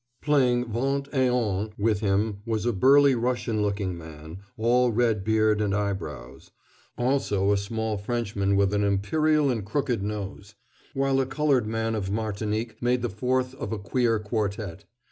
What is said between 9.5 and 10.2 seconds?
and a crooked